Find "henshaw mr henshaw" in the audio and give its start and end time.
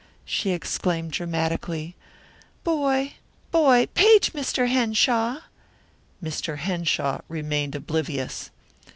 4.67-7.21